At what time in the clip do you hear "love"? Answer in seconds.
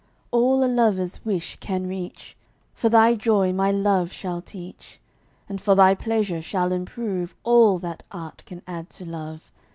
3.71-4.11, 9.05-9.51